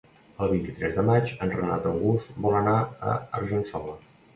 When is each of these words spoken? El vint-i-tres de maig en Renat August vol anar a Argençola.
El 0.45 0.47
vint-i-tres 0.53 0.97
de 1.01 1.03
maig 1.11 1.35
en 1.47 1.55
Renat 1.59 1.87
August 1.93 2.35
vol 2.49 2.61
anar 2.65 2.77
a 3.15 3.19
Argençola. 3.45 4.01